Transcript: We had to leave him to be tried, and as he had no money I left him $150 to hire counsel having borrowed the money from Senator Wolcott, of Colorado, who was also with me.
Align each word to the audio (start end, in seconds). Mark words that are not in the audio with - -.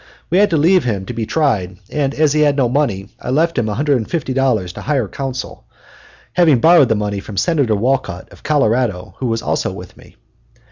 We 0.31 0.39
had 0.39 0.49
to 0.49 0.57
leave 0.57 0.83
him 0.83 1.05
to 1.05 1.13
be 1.13 1.27
tried, 1.27 1.77
and 1.91 2.15
as 2.15 2.33
he 2.33 2.41
had 2.41 2.55
no 2.57 2.67
money 2.67 3.09
I 3.21 3.29
left 3.29 3.55
him 3.55 3.67
$150 3.67 4.73
to 4.73 4.81
hire 4.81 5.07
counsel 5.07 5.65
having 6.33 6.59
borrowed 6.59 6.89
the 6.89 6.95
money 6.95 7.19
from 7.19 7.37
Senator 7.37 7.75
Wolcott, 7.75 8.33
of 8.33 8.41
Colorado, 8.41 9.13
who 9.19 9.27
was 9.27 9.43
also 9.43 9.71
with 9.71 9.95
me. 9.97 10.15